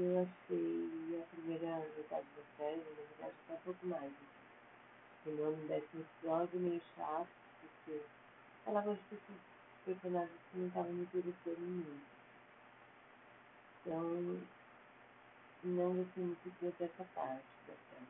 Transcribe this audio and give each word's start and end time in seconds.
eu 0.00 0.22
achei 0.22 1.20
a 1.20 1.26
primeira 1.34 1.78
metade 1.96 2.26
da 2.36 2.42
série, 2.56 2.76
na 2.76 2.84
verdade, 2.84 3.34
até 3.44 3.54
um 3.54 3.56
pouco 3.64 3.86
mais. 3.86 4.12
O 5.26 5.30
nome 5.30 5.66
décimo 5.66 6.02
episódio 6.02 6.60
meio 6.60 6.80
chato, 6.94 7.28
porque 7.60 8.00
falava 8.64 8.94
de 8.94 9.00
pessoas, 9.02 9.38
personagens 9.84 10.40
que 10.52 10.58
não 10.58 10.68
estavam 10.68 10.92
me 10.92 11.02
interessando 11.02 11.60
muito. 11.60 12.18
Então, 13.80 14.40
não 15.64 15.96
gostei 15.96 16.24
muito 16.24 16.78
dessa 16.78 17.04
parte 17.14 17.44
da 17.66 17.74
série. 17.74 18.06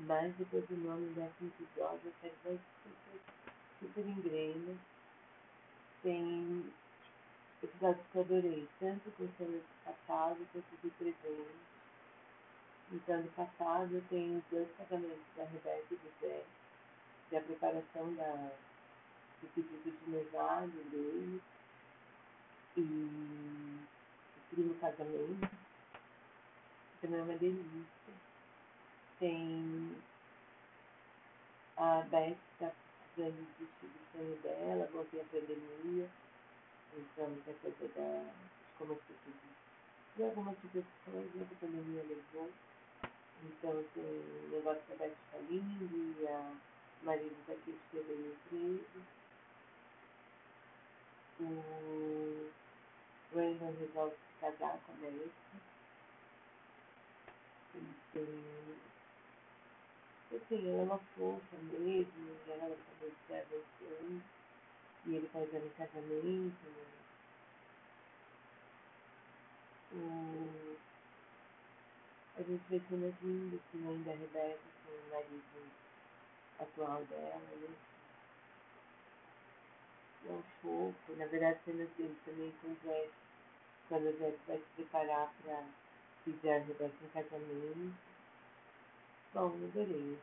Mas 0.00 0.34
depois 0.36 0.66
do 0.68 0.76
nome 0.78 1.12
décimo 1.12 1.52
episódio, 1.60 2.10
a 2.10 2.20
série 2.22 2.34
vai 2.44 2.58
super, 2.82 3.20
super 3.80 4.06
engrena. 4.06 4.74
Tem 6.02 6.72
episódios 7.62 8.06
que 8.12 8.18
eu 8.18 8.22
adorei, 8.22 8.68
tanto 8.78 9.10
com 9.12 9.28
cenas 9.36 9.62
do 9.62 9.84
passado 9.84 10.46
quanto 10.52 10.76
do 10.82 10.90
presente. 10.98 11.68
Então, 12.92 13.22
no 13.22 13.30
passado 13.32 14.04
tem 14.08 14.36
os 14.36 14.44
dois 14.50 14.68
casamentos 14.76 15.26
da 15.36 15.44
Rebeca 15.44 15.86
e 15.90 15.96
do 15.96 16.12
Zé, 16.20 16.44
e 17.30 17.36
a 17.36 17.40
preparação 17.40 18.14
da, 18.14 18.52
do 19.42 19.48
pedido 19.54 19.90
de 19.90 20.10
noivado 20.10 20.72
dele, 20.90 21.42
e 22.76 22.80
o 22.80 24.54
primo 24.54 24.74
casamento, 24.76 25.50
também 27.00 27.20
é 27.20 27.22
uma 27.22 27.36
delícia. 27.36 28.14
Tem 29.18 29.96
a 31.76 32.02
Beth 32.10 32.36
está 32.52 32.72
precisando 33.14 33.46
do 33.58 33.68
sonho 34.12 34.36
dela, 34.42 34.88
voltei 34.92 35.20
a 35.20 35.24
pandemia 35.24 36.08
então, 36.96 37.28
muita 37.28 37.52
coisa 37.54 37.88
da, 37.94 38.22
de 38.22 38.78
como 38.78 38.98
de 40.16 40.22
algumas 40.24 40.56
né, 40.64 40.84
que 41.32 41.54
a 41.54 41.58
pandemia 41.60 42.02
levou. 42.02 42.50
Então, 43.42 43.70
o 43.70 44.48
negócio 44.50 44.82
da 44.88 44.96
Beth 44.96 45.14
e 45.50 46.26
a 46.26 46.52
marido 47.02 47.36
daqui 47.46 47.78
perdeu 47.92 48.16
o 48.16 48.26
emprego. 48.26 49.02
O 51.40 52.50
Raymond 53.32 53.78
resolve 53.78 54.16
se 54.16 54.40
casar 54.40 54.80
com 54.80 54.92
a 54.92 54.96
Melissa. 54.96 55.32
Então, 57.76 58.24
assim, 60.36 60.68
ela 60.68 60.80
é 60.80 60.82
uma 60.82 60.98
fofa 60.98 61.56
mesmo, 61.62 62.36
e 62.46 62.50
ela 62.50 62.76
também 62.76 63.14
está 63.22 63.34
avançando 63.34 64.22
e 65.06 65.14
ele 65.14 65.28
fazendo 65.28 65.66
um 65.66 65.70
casamento. 65.70 66.68
Né? 66.68 66.84
O... 69.92 70.76
A 72.38 72.42
gente 72.44 72.62
vê 72.70 72.80
cenas 72.88 73.14
lindas 73.20 73.60
que 73.68 73.78
mãe 73.78 74.00
da 74.04 74.12
Rebeca 74.12 74.60
com 74.86 74.92
o 74.92 75.10
marido 75.10 75.72
atual 76.60 77.04
dela, 77.06 77.34
né? 77.36 77.68
É 80.24 80.30
um 80.30 80.42
fofo, 80.62 81.16
na 81.16 81.26
verdade 81.26 81.58
cenas 81.64 81.88
dele 81.96 82.16
também 82.24 82.54
com 82.62 82.68
o 82.68 82.76
Zé, 82.84 83.08
quando 83.88 84.06
o 84.06 84.18
Zé 84.18 84.36
vai 84.46 84.58
se 84.58 84.64
preparar 84.76 85.34
para 85.42 85.64
pedir 86.24 86.50
a 86.50 86.58
Rebeca 86.58 86.94
em 87.02 87.08
casamento. 87.08 87.94
Bom, 89.34 89.46
adorei. 89.48 90.16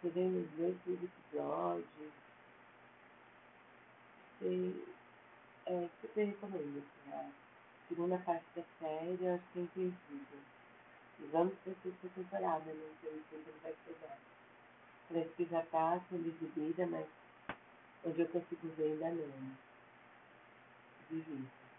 Podemos 0.00 0.48
ver 0.50 0.78
todo 0.84 1.04
episódio 1.04 2.12
e 4.42 4.86
é, 5.66 5.88
super 6.00 6.24
recomendo. 6.24 6.78
Assim, 6.78 7.32
segunda 7.88 8.16
parte 8.18 8.46
da 8.54 8.62
série 8.78 9.18
eu 9.24 9.34
acho 9.34 9.44
que 9.52 9.58
é 9.58 9.62
imperdível. 9.62 10.59
Vamos 11.32 11.54
ter 11.64 11.76
sexta 11.82 12.08
temporada, 12.14 12.72
não 12.72 12.96
sei 13.00 13.22
se 13.28 13.34
ele 13.34 13.54
vai 13.62 13.74
pegar. 13.86 14.18
Parece 15.08 15.30
que 15.30 15.44
já 15.44 15.60
está 15.62 16.00
sendo 16.08 16.28
exibida, 16.28 16.86
mas 16.86 17.06
onde 18.04 18.20
eu 18.20 18.28
consigo 18.28 18.68
ver 18.76 18.92
ainda 18.92 19.10
não. 19.10 19.56
Vista. 21.10 21.69